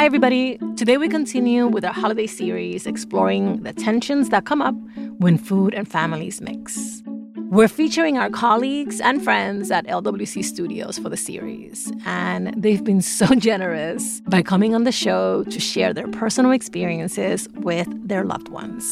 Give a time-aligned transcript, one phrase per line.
[0.00, 0.58] Hi, everybody.
[0.76, 4.74] Today we continue with our holiday series exploring the tensions that come up
[5.18, 7.02] when food and families mix.
[7.50, 13.02] We're featuring our colleagues and friends at LWC Studios for the series, and they've been
[13.02, 18.48] so generous by coming on the show to share their personal experiences with their loved
[18.48, 18.84] ones.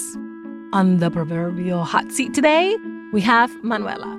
[0.75, 2.77] On the proverbial hot seat today,
[3.13, 4.17] we have Manuela.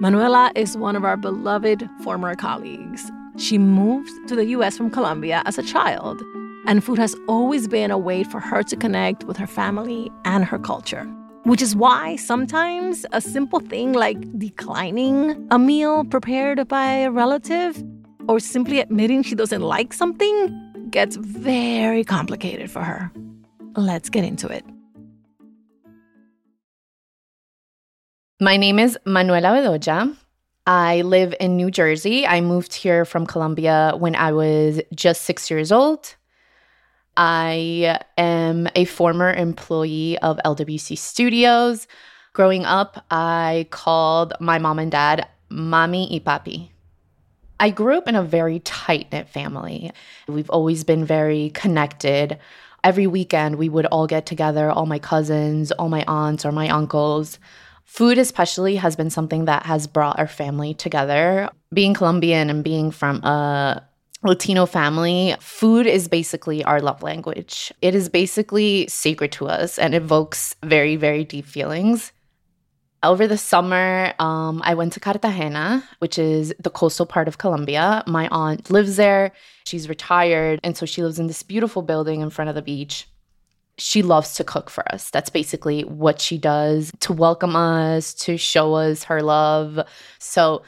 [0.00, 5.42] Manuela is one of our beloved former colleagues she moved to the US from Colombia
[5.46, 6.20] as a child,
[6.66, 10.44] and food has always been a way for her to connect with her family and
[10.44, 11.04] her culture.
[11.44, 17.82] Which is why sometimes a simple thing like declining a meal prepared by a relative
[18.28, 23.10] or simply admitting she doesn't like something gets very complicated for her.
[23.76, 24.64] Let's get into it.
[28.40, 30.16] My name is Manuela Bedoya.
[30.64, 32.24] I live in New Jersey.
[32.24, 36.14] I moved here from Colombia when I was just six years old.
[37.16, 41.88] I am a former employee of LWC Studios.
[42.32, 46.68] Growing up, I called my mom and dad Mami y Papi.
[47.58, 49.90] I grew up in a very tight knit family.
[50.28, 52.38] We've always been very connected.
[52.84, 56.68] Every weekend, we would all get together, all my cousins, all my aunts, or my
[56.68, 57.40] uncles.
[57.88, 61.48] Food, especially, has been something that has brought our family together.
[61.72, 63.82] Being Colombian and being from a
[64.22, 67.72] Latino family, food is basically our love language.
[67.80, 72.12] It is basically sacred to us and evokes very, very deep feelings.
[73.02, 78.04] Over the summer, um, I went to Cartagena, which is the coastal part of Colombia.
[78.06, 79.32] My aunt lives there.
[79.64, 80.60] She's retired.
[80.62, 83.08] And so she lives in this beautiful building in front of the beach
[83.78, 85.10] she loves to cook for us.
[85.10, 89.80] That's basically what she does to welcome us, to show us her love.
[90.18, 90.62] So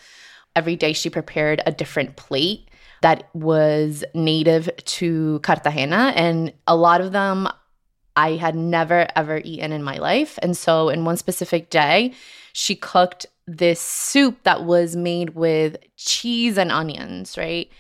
[0.55, 2.69] every day she prepared a different plate
[3.03, 6.13] that was native to Cartagena.
[6.15, 7.49] And a lot of them
[8.17, 10.39] I had never, ever eaten in my life.
[10.43, 12.13] And so in one specific day,
[12.53, 17.71] she cooked this soup that was made with cheese and onions, right?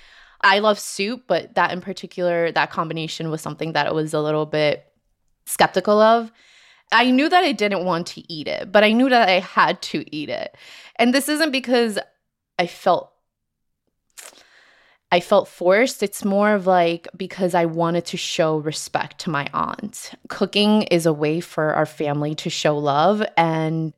[0.41, 4.47] I love soup, but that in particular, that combination was something that was a little
[4.47, 4.90] bit
[5.50, 6.33] skeptical of.
[6.93, 9.81] I knew that I didn't want to eat it, but I knew that I had
[9.83, 10.56] to eat it.
[10.97, 11.99] And this isn't because
[12.59, 13.12] I felt
[15.12, 16.05] I felt forced.
[16.05, 20.12] It's more of like because I wanted to show respect to my aunt.
[20.28, 23.93] Cooking is a way for our family to show love and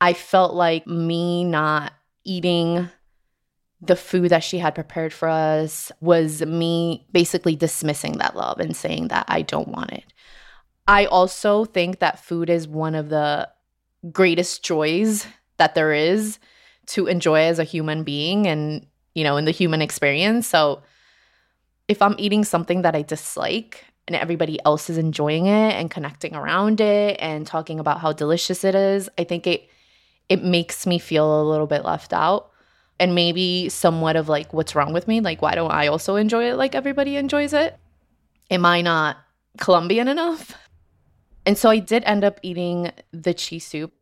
[0.00, 1.92] I felt like me not
[2.24, 2.88] eating
[3.80, 8.76] the food that she had prepared for us was me basically dismissing that love and
[8.76, 10.04] saying that I don't want it.
[10.86, 13.48] I also think that food is one of the
[14.10, 15.26] greatest joys
[15.58, 16.38] that there is
[16.86, 20.46] to enjoy as a human being and, you know, in the human experience.
[20.46, 20.82] So
[21.88, 26.34] if I'm eating something that I dislike and everybody else is enjoying it and connecting
[26.34, 29.68] around it and talking about how delicious it is, I think it
[30.28, 32.50] it makes me feel a little bit left out
[32.98, 35.20] and maybe somewhat of like what's wrong with me?
[35.20, 37.78] Like why don't I also enjoy it like everybody enjoys it?
[38.50, 39.18] Am I not
[39.58, 40.56] Colombian enough?
[41.44, 43.92] And so I did end up eating the cheese soup.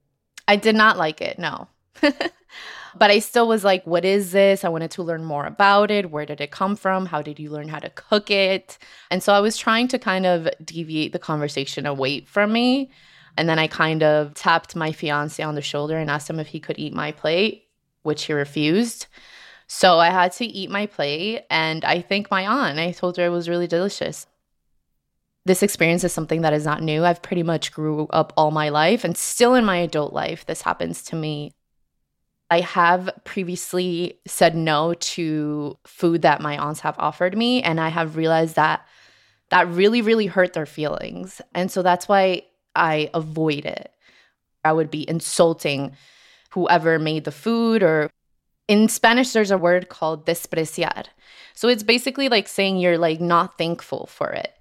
[0.46, 1.68] I did not like it, no.
[2.02, 4.64] but I still was like, what is this?
[4.64, 6.10] I wanted to learn more about it.
[6.10, 7.06] Where did it come from?
[7.06, 8.78] How did you learn how to cook it?
[9.10, 12.90] And so I was trying to kind of deviate the conversation away from me.
[13.36, 16.48] And then I kind of tapped my fiance on the shoulder and asked him if
[16.48, 17.68] he could eat my plate,
[18.02, 19.06] which he refused.
[19.66, 22.80] So I had to eat my plate and I thanked my aunt.
[22.80, 24.26] I told her it was really delicious
[25.46, 27.04] this experience is something that is not new.
[27.04, 30.62] I've pretty much grew up all my life and still in my adult life this
[30.62, 31.52] happens to me.
[32.50, 37.88] I have previously said no to food that my aunts have offered me and I
[37.88, 38.86] have realized that
[39.48, 41.40] that really really hurt their feelings.
[41.54, 42.42] And so that's why
[42.76, 43.90] I avoid it.
[44.64, 45.96] I would be insulting
[46.50, 48.10] whoever made the food or
[48.68, 51.06] in Spanish there's a word called despreciar.
[51.54, 54.54] So it's basically like saying you're like not thankful for it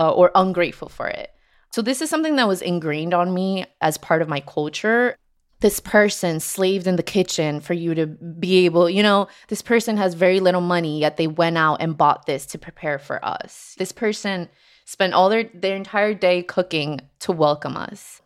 [0.00, 1.30] uh, or ungrateful for it.
[1.72, 5.14] So, this is something that was ingrained on me as part of my culture.
[5.60, 9.98] This person slaved in the kitchen for you to be able, you know, this person
[9.98, 13.74] has very little money, yet they went out and bought this to prepare for us.
[13.76, 14.48] This person
[14.86, 18.22] spent all their, their entire day cooking to welcome us.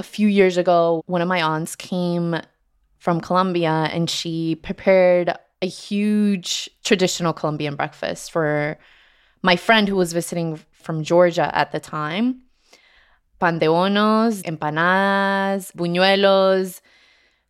[0.00, 2.36] A few years ago, one of my aunts came
[2.98, 5.32] from Colombia and she prepared
[5.62, 8.78] a huge traditional Colombian breakfast for
[9.42, 12.42] my friend who was visiting from Georgia at the time.
[13.38, 16.80] pan de bonos, empanadas, buñuelos,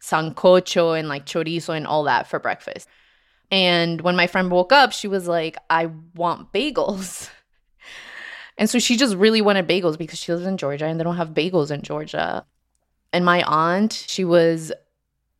[0.02, 2.88] sancocho, and like chorizo and all that for breakfast.
[3.50, 7.30] And when my friend woke up, she was like, I want bagels.
[8.58, 11.16] And so she just really wanted bagels because she lives in Georgia and they don't
[11.16, 12.44] have bagels in Georgia.
[13.12, 14.72] And my aunt, she was,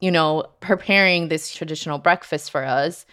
[0.01, 3.05] you know, preparing this traditional breakfast for us.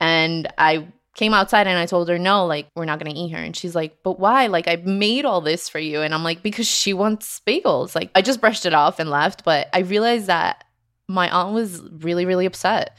[0.00, 3.30] And I came outside and I told her, no, like, we're not going to eat
[3.30, 3.38] her.
[3.38, 4.48] And she's like, but why?
[4.48, 6.02] Like, I made all this for you.
[6.02, 7.94] And I'm like, because she wants bagels.
[7.94, 9.44] Like, I just brushed it off and left.
[9.44, 10.64] But I realized that
[11.08, 12.96] my aunt was really, really upset.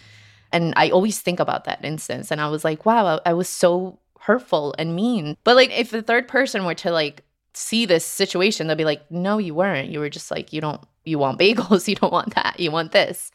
[0.52, 2.32] And I always think about that instance.
[2.32, 5.36] And I was like, wow, I, I was so hurtful and mean.
[5.44, 7.24] But like, if the third person were to like
[7.54, 9.90] see this situation, they'll be like, no, you weren't.
[9.90, 11.88] You were just like, you don't, you want bagels.
[11.88, 12.60] You don't want that.
[12.60, 13.32] You want this.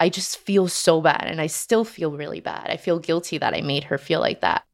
[0.00, 1.24] I just feel so bad.
[1.26, 2.70] And I still feel really bad.
[2.70, 4.64] I feel guilty that I made her feel like that.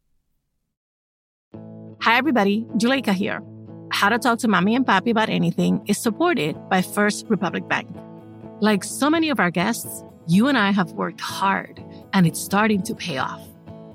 [2.00, 2.64] Hi, everybody.
[2.76, 3.42] Juleyka here.
[3.90, 7.88] How to Talk to Mami and Papi About Anything is supported by First Republic Bank.
[8.60, 11.82] Like so many of our guests, you and I have worked hard,
[12.12, 13.40] and it's starting to pay off.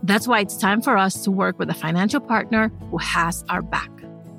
[0.03, 3.61] That's why it's time for us to work with a financial partner who has our
[3.61, 3.89] back.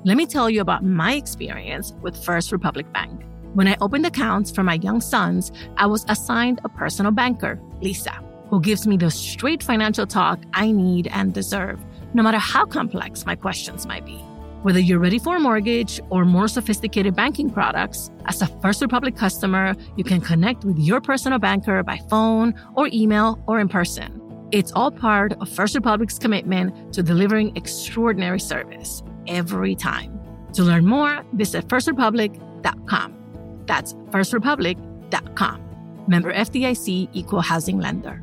[0.03, 3.24] Let me tell you about my experience with First Republic Bank.
[3.55, 8.11] When I opened accounts for my young sons, I was assigned a personal banker, Lisa,
[8.49, 11.79] who gives me the straight financial talk I need and deserve,
[12.13, 14.17] no matter how complex my questions might be.
[14.63, 19.15] Whether you're ready for a mortgage or more sophisticated banking products, as a First Republic
[19.15, 24.21] customer, you can connect with your personal banker by phone or email or in person.
[24.51, 30.19] It's all part of First Republic's commitment to delivering extraordinary service every time.
[30.55, 33.24] To learn more, visit firstrepublic.com.
[33.65, 35.61] That's firstrepublic.com.
[36.07, 38.21] Member FDIC Equal Housing Lender.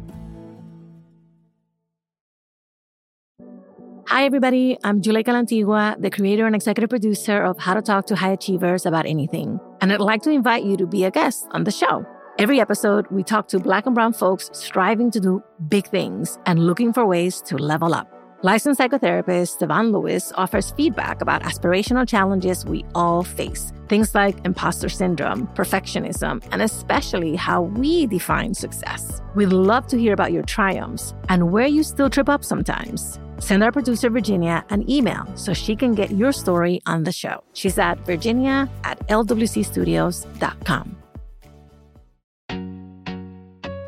[4.12, 4.76] Hi, everybody.
[4.84, 8.84] I'm Juleyka Lantigua, the creator and executive producer of How to Talk to High Achievers
[8.84, 9.58] About Anything.
[9.80, 12.04] And I'd like to invite you to be a guest on the show.
[12.38, 16.66] Every episode, we talk to Black and Brown folks striving to do big things and
[16.66, 18.11] looking for ways to level up.
[18.44, 23.72] Licensed psychotherapist Devon Lewis offers feedback about aspirational challenges we all face.
[23.86, 29.20] Things like imposter syndrome, perfectionism, and especially how we define success.
[29.36, 33.20] We'd love to hear about your triumphs and where you still trip up sometimes.
[33.38, 37.44] Send our producer Virginia an email so she can get your story on the show.
[37.52, 41.01] She's at virginia at lwcstudios.com.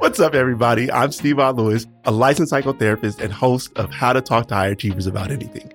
[0.05, 0.93] What's up, everybody?
[0.93, 5.07] I'm Steve Lewis, a licensed psychotherapist and host of How to Talk to High Achievers
[5.07, 5.73] About Anything.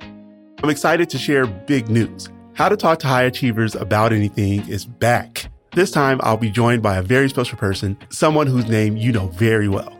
[0.61, 2.29] I'm excited to share big news.
[2.53, 5.51] How to Talk to High Achievers About Anything is back.
[5.71, 9.29] This time, I'll be joined by a very special person, someone whose name you know
[9.29, 9.97] very well.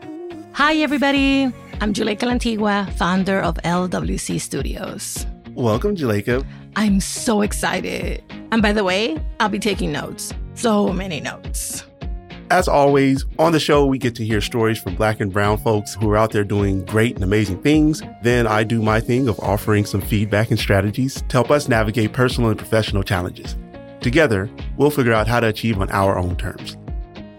[0.52, 1.52] Hi, everybody.
[1.80, 5.26] I'm Juleyka Lantigua, founder of LWC Studios.
[5.54, 6.46] Welcome, Juleyka.
[6.76, 8.22] I'm so excited.
[8.52, 10.32] And by the way, I'll be taking notes.
[10.54, 11.82] So many notes.
[12.50, 15.94] As always, on the show, we get to hear stories from black and brown folks
[15.94, 18.02] who are out there doing great and amazing things.
[18.24, 22.12] Then I do my thing of offering some feedback and strategies to help us navigate
[22.12, 23.54] personal and professional challenges.
[24.00, 26.76] Together, we'll figure out how to achieve on our own terms.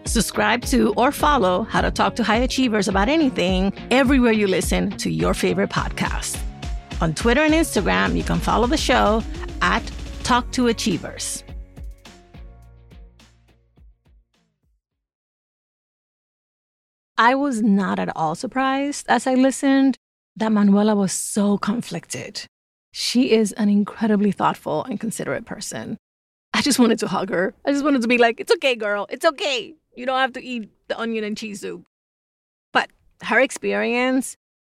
[0.05, 4.91] Subscribe to or follow How to Talk to High Achievers about anything everywhere you listen
[4.91, 6.39] to your favorite podcast.
[7.01, 9.21] On Twitter and Instagram, you can follow the show
[9.61, 9.83] at
[10.23, 11.43] Talk to Achievers.
[17.21, 19.95] I was not at all surprised as I listened
[20.37, 22.47] that Manuela was so conflicted.
[22.93, 25.97] She is an incredibly thoughtful and considerate person.
[26.51, 27.53] I just wanted to hug her.
[27.63, 29.05] I just wanted to be like, it's okay, girl.
[29.11, 29.75] It's okay.
[29.95, 31.85] You don't have to eat the onion and cheese soup.
[32.73, 32.89] But
[33.21, 34.35] her experience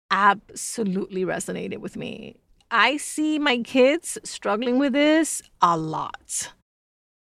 [0.09, 2.37] absolutely resonated with me.
[2.71, 6.53] I see my kids struggling with this a lot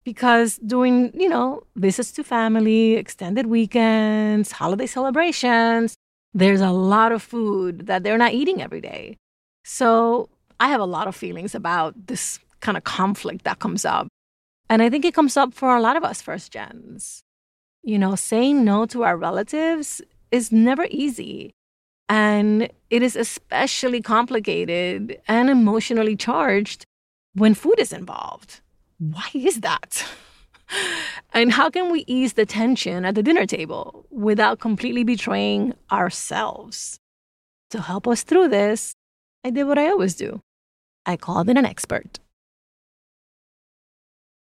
[0.09, 5.97] because doing, you know, visits to family, extended weekends, holiday celebrations,
[6.33, 9.19] there's a lot of food that they're not eating every day.
[9.67, 14.09] So I have a lot of feelings about this kind of conflict that comes up.
[14.71, 17.21] And I think it comes up for a lot of us first gens.
[17.83, 20.01] You know, saying no to our relatives
[20.31, 21.51] is never easy.
[22.09, 26.87] And it is especially complicated and emotionally charged
[27.35, 28.63] when food is involved
[28.99, 30.05] why is that?
[31.33, 36.99] and how can we ease the tension at the dinner table without completely betraying ourselves?
[37.71, 38.95] To help us through this,
[39.45, 40.41] I did what I always do
[41.07, 42.19] I called in an expert.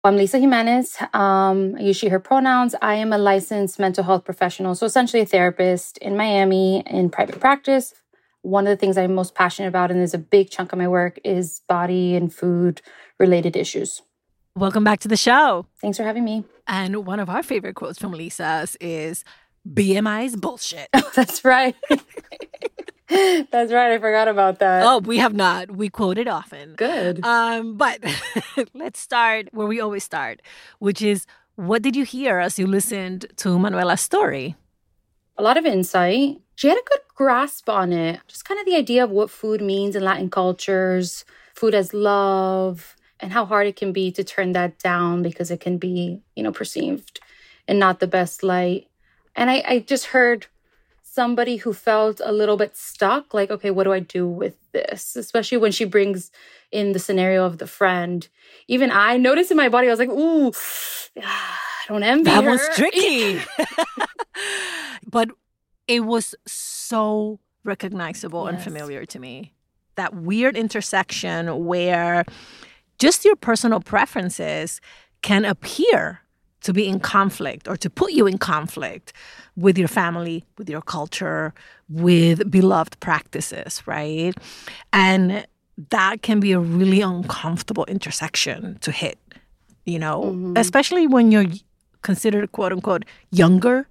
[0.03, 0.97] I'm Lisa Jimenez.
[1.13, 2.75] Um, I use she, her pronouns.
[2.81, 7.39] I am a licensed mental health professional, so essentially a therapist in Miami in private
[7.39, 7.93] practice.
[8.43, 10.87] One of the things I'm most passionate about, and is a big chunk of my
[10.87, 12.83] work, is body and food
[13.19, 14.03] related issues.
[14.57, 15.65] Welcome back to the show.
[15.81, 16.45] Thanks for having me.
[16.65, 19.25] And one of our favorite quotes from Lisa's is
[19.69, 20.87] BMI's bullshit.
[20.93, 21.75] Oh, that's right.
[23.09, 23.91] that's right.
[23.91, 24.85] I forgot about that.
[24.85, 25.71] Oh, we have not.
[25.71, 26.75] We quote it often.
[26.75, 27.25] Good.
[27.25, 27.99] Um, but
[28.73, 30.41] let's start where we always start,
[30.79, 34.55] which is what did you hear as you listened to Manuela's story?
[35.37, 36.39] A lot of insight.
[36.55, 38.21] She had a good grasp on it.
[38.29, 42.95] Just kind of the idea of what food means in Latin cultures, food as love,
[43.19, 46.43] and how hard it can be to turn that down because it can be, you
[46.43, 47.19] know, perceived
[47.67, 48.87] in not the best light.
[49.35, 50.47] And I, I just heard
[51.01, 55.15] somebody who felt a little bit stuck like, okay, what do I do with this?
[55.15, 56.29] Especially when she brings
[56.71, 58.27] in the scenario of the friend.
[58.67, 60.51] Even I noticed in my body, I was like, ooh,
[61.23, 61.55] I
[61.87, 62.51] don't envy That her.
[62.51, 63.41] was tricky.
[65.07, 65.29] but
[65.87, 69.53] it was so recognizable and familiar to me.
[69.95, 72.25] That weird intersection where
[72.99, 74.81] just your personal preferences
[75.21, 76.21] can appear
[76.61, 79.13] to be in conflict or to put you in conflict
[79.55, 81.53] with your family, with your culture,
[81.89, 84.33] with beloved practices, right?
[84.91, 85.45] And
[85.91, 89.19] that can be a really uncomfortable intersection to hit,
[89.85, 90.53] you know, mm-hmm.
[90.57, 91.45] especially when you're
[92.01, 93.87] considered quote unquote younger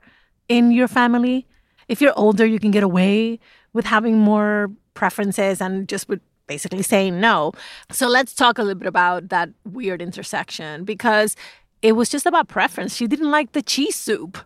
[0.49, 1.47] in your family.
[1.89, 3.39] If you're older, you can get away
[3.73, 7.53] with having more preferences and just with basically saying no.
[7.91, 11.37] So let's talk a little bit about that weird intersection because
[11.83, 12.97] it was just about preference.
[12.97, 14.39] She didn't like the cheese soup.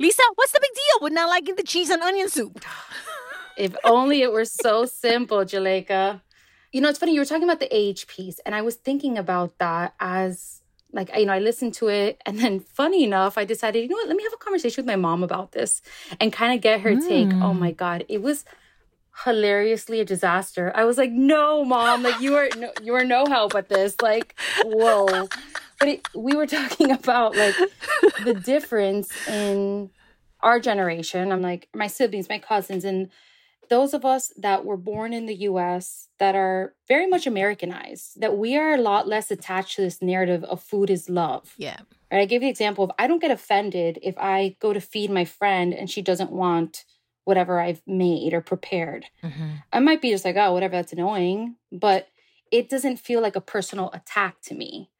[0.00, 2.64] Lisa, what's the big deal with not liking the cheese and onion soup?
[3.58, 6.20] If only it were so simple, Juleyka.
[6.70, 9.18] You know, it's funny, you were talking about the age piece, and I was thinking
[9.18, 10.62] about that as
[10.92, 13.96] like, you know, I listened to it, and then funny enough, I decided, you know
[13.96, 15.82] what, let me have a conversation with my mom about this
[16.20, 17.28] and kind of get her take.
[17.34, 17.58] Oh hmm.
[17.58, 18.44] my God, it was
[19.24, 20.72] hilariously a disaster.
[20.74, 23.96] I was like, no, mom, like you are no, you are no help at this.
[24.00, 25.28] Like, whoa.
[25.78, 27.54] But it, we were talking about like
[28.24, 29.90] the difference in
[30.40, 31.32] our generation.
[31.32, 33.10] I'm like my siblings, my cousins, and
[33.68, 38.38] those of us that were born in the US that are very much Americanized, that
[38.38, 41.54] we are a lot less attached to this narrative of food is love.
[41.58, 41.80] Yeah.
[42.10, 42.22] Right?
[42.22, 45.24] I gave the example of I don't get offended if I go to feed my
[45.24, 46.84] friend and she doesn't want
[47.28, 49.04] whatever I've made or prepared.
[49.72, 52.08] I might be just like, oh, whatever, that's annoying, but
[52.50, 54.90] it doesn't feel like a personal attack to me.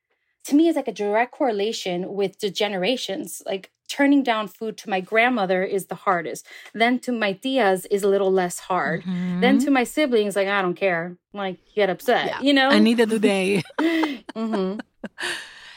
[0.44, 3.42] To me, it's like a direct correlation with the generations.
[3.47, 6.47] Like turning down food to my grandmother is the hardest.
[6.75, 9.04] Then to my tias is a little less hard.
[9.40, 11.16] Then to my siblings, like, I don't care.
[11.32, 12.40] Like, get upset, Yeah.
[12.42, 12.68] you know?
[12.70, 13.62] And neither do they.
[14.37, 14.75] hmm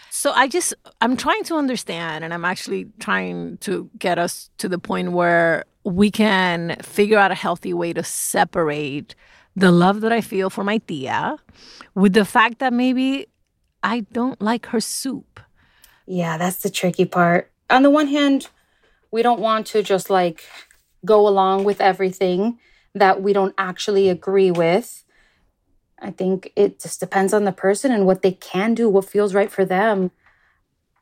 [0.09, 4.67] So I just I'm trying to understand and I'm actually trying to get us to
[4.69, 9.15] the point where we can figure out a healthy way to separate
[9.55, 11.37] the love that I feel for my tia
[11.95, 13.27] with the fact that maybe
[13.83, 15.39] I don't like her soup.
[16.05, 17.51] Yeah, that's the tricky part.
[17.69, 18.47] On the one hand,
[19.11, 20.43] we don't want to just like
[21.03, 22.59] go along with everything
[22.93, 25.03] that we don't actually agree with.
[25.99, 29.33] I think it just depends on the person and what they can do, what feels
[29.33, 30.11] right for them.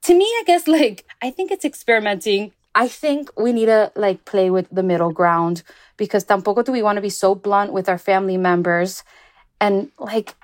[0.03, 2.53] To me, I guess like I think it's experimenting.
[2.75, 5.63] I think we need to like play with the middle ground
[5.97, 9.03] because tampoco do we want to be so blunt with our family members
[9.59, 10.35] and like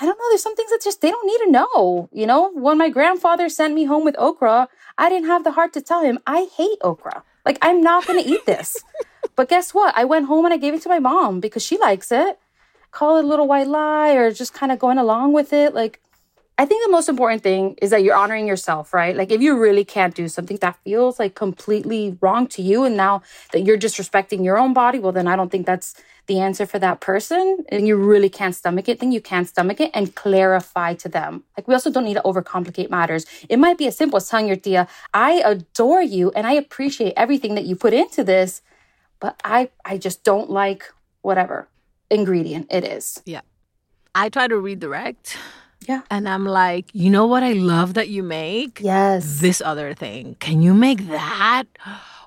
[0.00, 0.24] I don't know.
[0.30, 2.08] There's some things that just they don't need to know.
[2.12, 5.72] You know, when my grandfather sent me home with okra, I didn't have the heart
[5.74, 7.22] to tell him I hate okra.
[7.44, 8.76] Like I'm not going to eat this.
[9.36, 9.96] but guess what?
[9.96, 12.38] I went home and I gave it to my mom because she likes it.
[12.90, 15.74] Call it a little white lie or just kind of going along with it.
[15.74, 16.00] Like
[16.56, 19.16] I think the most important thing is that you're honoring yourself, right?
[19.16, 22.96] Like if you really can't do something that feels like completely wrong to you and
[22.96, 25.94] now that you're disrespecting your own body, well then I don't think that's
[26.26, 29.80] the answer for that person and you really can't stomach it, then you can't stomach
[29.80, 31.42] it and clarify to them.
[31.56, 33.26] Like we also don't need to overcomplicate matters.
[33.48, 37.14] It might be as simple as telling your tia, I adore you and I appreciate
[37.16, 38.62] everything that you put into this,
[39.18, 40.84] but I I just don't like
[41.22, 41.68] whatever
[42.10, 43.20] ingredient it is.
[43.26, 43.40] Yeah.
[44.14, 45.36] I try to redirect.
[45.86, 46.02] Yeah.
[46.10, 48.80] And I'm like, you know what I love that you make?
[48.80, 49.40] Yes.
[49.40, 50.36] This other thing.
[50.40, 51.64] Can you make that?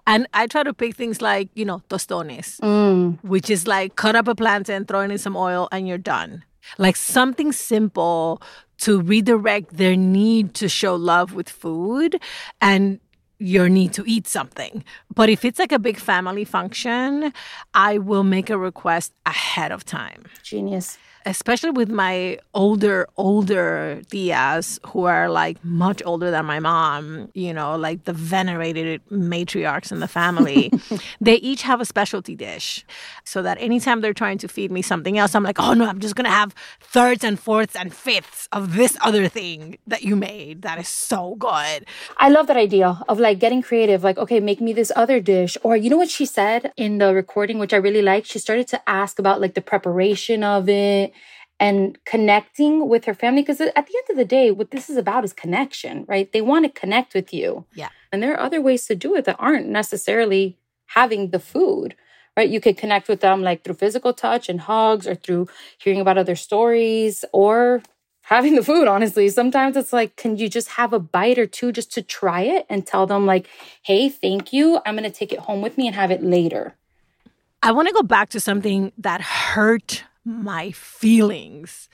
[0.06, 2.60] And I try to pick things like, you know, tostones.
[2.62, 3.20] Mm.
[3.24, 6.44] which is like cut up a plantain, throw it in some oil, and you're done.
[6.78, 8.42] Like something simple
[8.80, 12.22] to redirect their need to show love with food
[12.62, 13.00] and
[13.40, 14.84] your need to eat something.
[15.14, 17.34] But if it's like a big family function,
[17.74, 20.24] I will make a request ahead of time.
[20.44, 20.98] Genius.
[21.28, 27.54] Especially with my older, older tias who are like much older than my mom, you
[27.54, 30.72] know, like the venerated matriarchs in the family,
[31.22, 32.86] they each have a specialty dish.
[33.26, 36.00] So that anytime they're trying to feed me something else, I'm like, oh no, I'm
[36.00, 40.62] just gonna have thirds and fourths and fifths of this other thing that you made.
[40.62, 41.86] That is so good.
[42.18, 45.58] I love that idea of like getting creative, like, okay, make me this other dish.
[45.62, 48.28] Or you know what she said in the recording, which I really liked?
[48.28, 51.12] She started to ask about like the preparation of it
[51.60, 53.42] and connecting with her family.
[53.42, 56.32] Because at the end of the day, what this is about is connection, right?
[56.32, 57.66] They want to connect with you.
[57.74, 57.90] Yeah.
[58.12, 60.58] And there are other ways to do it that aren't necessarily
[60.88, 61.96] having the food,
[62.38, 62.50] right?
[62.50, 65.48] You could connect with them like through physical touch and hugs or through
[65.80, 67.82] hearing about other stories or
[68.22, 69.28] having the food, honestly.
[69.30, 72.66] Sometimes it's like, can you just have a bite or two just to try it
[72.70, 73.48] and tell them, like,
[73.84, 74.80] hey, thank you.
[74.86, 76.76] I'm going to take it home with me and have it later.
[77.64, 81.90] I want to go back to something that hurt my feelings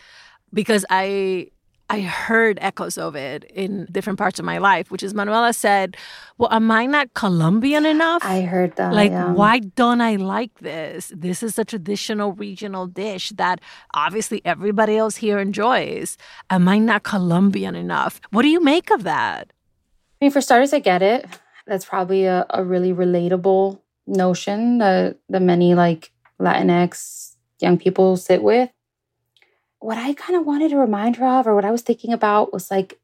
[0.54, 1.48] because I
[1.90, 5.96] I heard echoes of it in different parts of my life, which is Manuela said,
[6.38, 8.24] Well, am I not Colombian enough?
[8.26, 8.94] I heard that.
[8.94, 9.32] Like, yeah.
[9.32, 11.12] why don't I like this?
[11.16, 13.62] This is a traditional regional dish that
[13.94, 16.18] obviously everybody else here enjoys.
[16.50, 18.20] Am I not Colombian enough?
[18.32, 19.54] What do you make of that?
[20.20, 21.28] I mean, for starters, I get it.
[21.68, 27.23] That's probably a, a really relatable notion that, that many like Latinx
[27.64, 28.70] young people sit with.
[29.80, 32.54] What I kind of wanted to remind her of, or what I was thinking about,
[32.54, 33.00] was like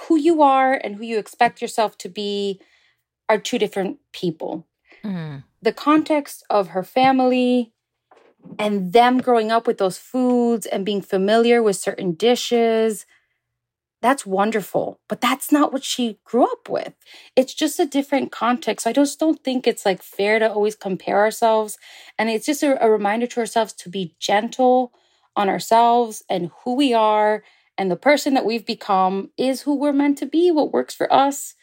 [0.00, 2.60] who you are and who you expect yourself to be
[3.28, 4.66] are two different people.
[5.04, 5.44] Mm.
[5.62, 7.72] The context of her family
[8.58, 13.06] and them growing up with those foods and being familiar with certain dishes
[14.00, 15.00] that's wonderful.
[15.08, 16.94] But that's not what she grew up with.
[17.34, 18.84] It's just a different context.
[18.84, 21.78] So I just don't think it's like fair to always compare ourselves.
[22.18, 24.92] And it's just a, a reminder to ourselves to be gentle
[25.34, 27.42] on ourselves and who we are.
[27.76, 30.50] And the person that we've become is who we're meant to be.
[30.50, 31.54] What works for us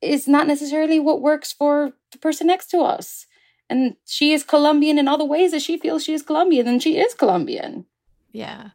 [0.00, 3.26] is not necessarily what works for the person next to us.
[3.68, 6.80] And she is Colombian in all the ways that she feels she is Colombian, and
[6.80, 7.86] she is Colombian.
[8.30, 8.70] Yeah.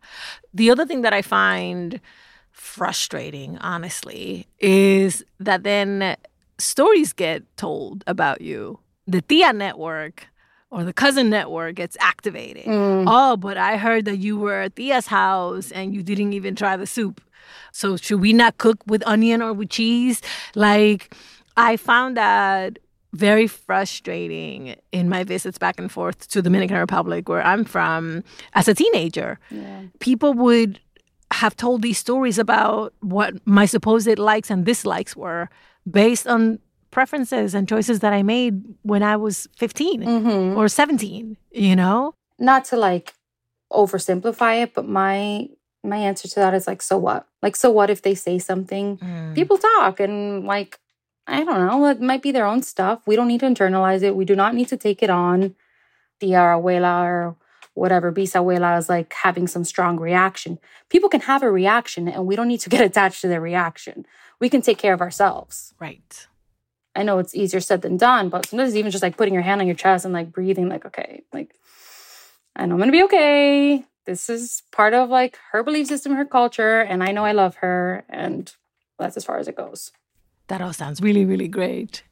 [0.54, 2.02] The other thing that I find
[2.52, 6.16] frustrating, honestly, is that then
[6.58, 8.80] stories get told about you.
[9.08, 10.28] The Tia network
[10.70, 12.66] or the cousin network gets activated.
[12.66, 13.06] Mm.
[13.08, 16.78] Oh, but I heard that you were at Tia's house and you didn't even try
[16.78, 17.22] the soup.
[17.72, 20.22] So should we not cook with onion or with cheese?
[20.56, 21.14] Like,
[21.58, 22.80] I found that
[23.14, 28.24] very frustrating in my visits back and forth to the Dominican Republic, where I'm from,
[28.54, 29.38] as a teenager.
[29.50, 29.82] Yeah.
[30.00, 30.80] People would
[31.32, 35.50] have told these stories about what my supposed likes and dislikes were
[35.90, 36.60] based on
[36.92, 40.58] preferences and choices that I made when I was 15 mm-hmm.
[40.58, 42.14] or 17, you know?
[42.38, 43.14] Not to like
[43.72, 45.48] oversimplify it, but my
[45.84, 47.28] my answer to that is like so what?
[47.42, 48.98] Like so what if they say something?
[48.98, 49.34] Mm.
[49.34, 50.80] People talk and like
[51.28, 53.02] I don't know, it might be their own stuff.
[53.08, 54.16] We don't need to internalize it.
[54.16, 55.56] We do not need to take it on.
[56.20, 57.36] The abuela or
[57.74, 60.60] whatever bisabuela is like having some strong reaction.
[60.90, 64.06] People can have a reaction and we don't need to get attached to their reaction.
[64.40, 65.74] We can take care of ourselves.
[65.80, 66.28] Right.
[66.96, 69.62] I know it's easier said than done, but sometimes even just like putting your hand
[69.62, 71.56] on your chest and like breathing, like, okay, like,
[72.56, 73.86] I know I'm gonna be okay.
[74.06, 77.56] This is part of like her belief system, her culture, and I know I love
[77.58, 78.54] her, and
[79.00, 79.92] that's as far as it goes.
[80.50, 82.04] That all sounds really, really great.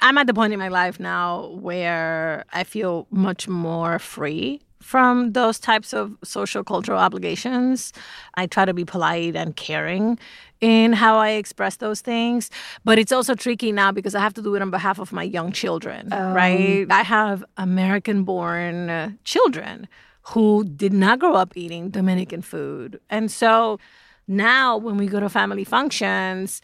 [0.00, 5.32] I'm at the point in my life now where I feel much more free from
[5.32, 7.92] those types of social cultural obligations.
[8.34, 10.18] I try to be polite and caring
[10.60, 12.50] in how I express those things.
[12.84, 15.22] But it's also tricky now because I have to do it on behalf of my
[15.22, 16.34] young children, um.
[16.34, 16.86] right?
[16.90, 19.88] I have American born children
[20.22, 23.00] who did not grow up eating Dominican food.
[23.08, 23.78] And so
[24.26, 26.60] now when we go to family functions,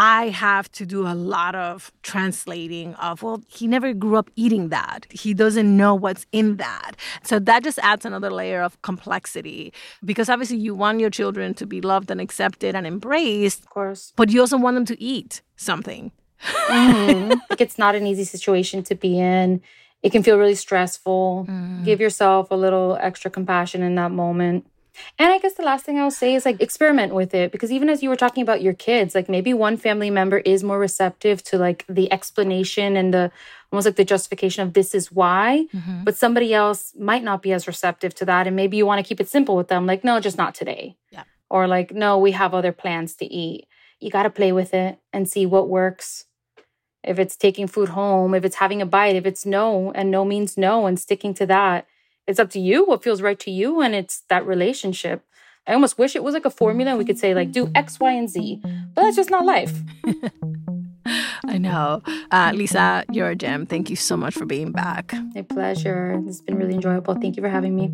[0.00, 4.68] I have to do a lot of translating of, well, he never grew up eating
[4.68, 5.08] that.
[5.10, 6.92] He doesn't know what's in that.
[7.24, 9.72] So that just adds another layer of complexity
[10.04, 13.62] because obviously you want your children to be loved and accepted and embraced.
[13.62, 14.12] Of course.
[14.14, 16.12] But you also want them to eat something.
[16.44, 17.30] mm-hmm.
[17.50, 19.60] like it's not an easy situation to be in.
[20.04, 21.46] It can feel really stressful.
[21.48, 21.84] Mm.
[21.84, 24.64] Give yourself a little extra compassion in that moment.
[25.18, 27.88] And I guess the last thing I'll say is like experiment with it because even
[27.88, 31.42] as you were talking about your kids, like maybe one family member is more receptive
[31.44, 33.30] to like the explanation and the
[33.72, 36.04] almost like the justification of this is why, mm-hmm.
[36.04, 38.46] but somebody else might not be as receptive to that.
[38.46, 40.96] And maybe you want to keep it simple with them, like, no, just not today.
[41.10, 41.24] Yeah.
[41.50, 43.66] Or like, no, we have other plans to eat.
[44.00, 46.24] You got to play with it and see what works.
[47.04, 50.24] If it's taking food home, if it's having a bite, if it's no, and no
[50.24, 51.86] means no, and sticking to that
[52.28, 55.24] it's up to you what feels right to you and it's that relationship.
[55.66, 57.98] I almost wish it was like a formula and we could say like do X,
[57.98, 58.60] Y, and Z,
[58.94, 59.80] but that's just not life.
[61.46, 62.02] I know.
[62.30, 63.64] Uh, Lisa, you're a gem.
[63.64, 65.14] Thank you so much for being back.
[65.34, 66.22] A pleasure.
[66.26, 67.14] It's been really enjoyable.
[67.14, 67.90] Thank you for having me.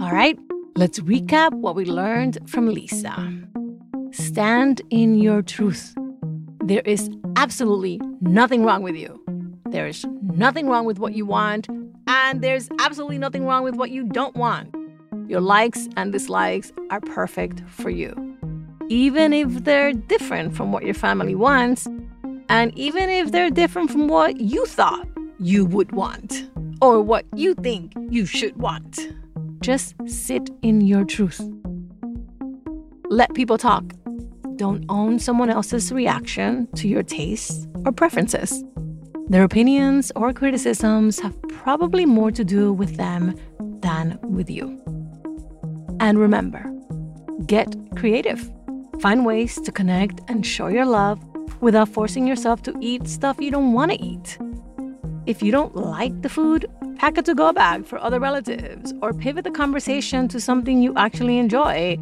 [0.00, 0.38] All right,
[0.76, 3.32] let's recap what we learned from Lisa.
[4.12, 5.96] Stand in your truth.
[6.64, 9.20] There is absolutely nothing wrong with you.
[9.70, 11.68] There's nothing wrong with what you want,
[12.06, 14.74] and there's absolutely nothing wrong with what you don't want.
[15.28, 18.34] Your likes and dislikes are perfect for you
[18.88, 21.86] even if they're different from what your family wants,
[22.48, 26.48] and even if they're different from what you thought you would want
[26.82, 29.08] or what you think you should want.
[29.60, 31.40] Just sit in your truth.
[33.08, 33.84] Let people talk.
[34.56, 38.62] Don't own someone else's reaction to your tastes or preferences.
[39.28, 43.34] Their opinions or criticisms have probably more to do with them
[43.80, 44.80] than with you.
[45.98, 46.70] And remember,
[47.46, 48.50] get creative.
[49.00, 51.18] Find ways to connect and show your love
[51.60, 54.38] without forcing yourself to eat stuff you don't want to eat.
[55.26, 56.66] If you don't like the food,
[56.98, 60.92] pack a to go bag for other relatives or pivot the conversation to something you
[60.96, 61.98] actually enjoy.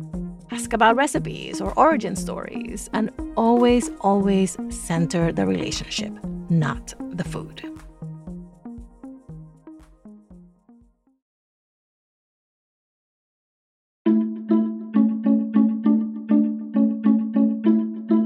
[0.50, 6.12] Ask about recipes or origin stories, and always, always center the relationship,
[6.52, 7.62] not the food.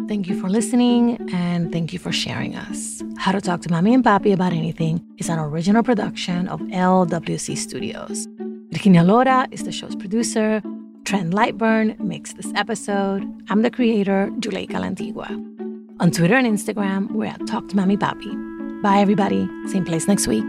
[0.08, 3.02] Thank you for listening and thank you for sharing us.
[3.18, 7.56] How to Talk to Mami and Papi About Anything is an original production of LWC
[7.56, 8.26] Studios.
[8.70, 10.62] Virginia Lora is the show's producer.
[11.04, 13.24] Trent Lightburn makes this episode.
[13.48, 15.65] I'm the creator, Juleyka Lantigua.
[15.98, 18.82] On Twitter and Instagram, we're at Talk to Mami Papi.
[18.82, 19.48] Bye, everybody.
[19.68, 20.44] Same place next week.